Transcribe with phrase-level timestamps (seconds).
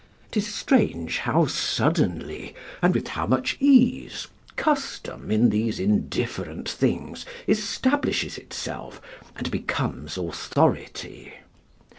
[0.31, 8.35] 'Tis strange how suddenly and with how much ease custom in these indifferent things establishes
[8.39, 8.99] itself
[9.35, 11.35] and becomes authority.